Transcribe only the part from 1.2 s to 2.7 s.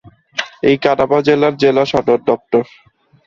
জেলার জেলা সদর দপ্তর।